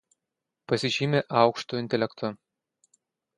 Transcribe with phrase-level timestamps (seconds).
[0.71, 2.33] Pasižymi aukštu intelektu.